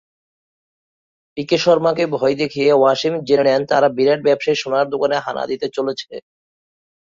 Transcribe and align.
পিকে 1.37 1.57
শর্মাকে 1.59 2.03
ভয় 2.15 2.35
দেখিয়ে 2.41 2.69
ওয়াসিম 2.73 3.13
জেনে 3.27 3.43
নেন 3.47 3.61
তারা 3.71 3.87
বিরাট 3.97 4.19
ব্যবসায়ীর 4.23 4.61
সোনার 4.61 4.87
দোকানে 4.93 5.17
হানা 5.25 5.43
দিতে 5.51 5.67
চলেছে। 5.75 6.11